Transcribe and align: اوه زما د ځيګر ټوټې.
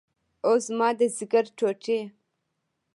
اوه 0.45 0.57
زما 0.65 0.89
د 0.99 1.01
ځيګر 1.17 1.45
ټوټې. 1.57 1.99